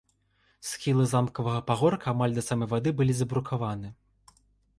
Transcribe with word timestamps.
Схілы 0.69 1.03
замкавага 1.11 1.61
пагорка 1.69 2.05
амаль 2.15 2.33
да 2.39 2.43
самай 2.49 2.69
вады 2.73 2.89
былі 3.03 3.13
забрукаваны. 3.19 3.87